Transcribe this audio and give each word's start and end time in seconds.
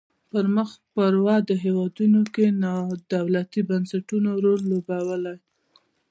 په 0.31 0.39
مخ 0.55 0.69
پر 0.93 1.13
ودې 1.25 1.55
هیوادونو 1.65 2.21
کې 2.33 2.45
نا 2.61 2.73
دولتي 3.13 3.61
بنسټونو 3.69 4.29
رول 4.43 4.61
لوبولای. 4.71 5.37